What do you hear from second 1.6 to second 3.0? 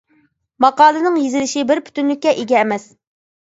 بىر پۈتۈنلۈككە ئىگە ئەمەس.